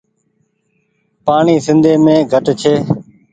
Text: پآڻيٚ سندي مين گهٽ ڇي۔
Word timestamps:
پآڻيٚ 1.25 1.63
سندي 1.67 1.93
مين 2.03 2.19
گهٽ 2.31 2.45
ڇي۔ 2.59 2.73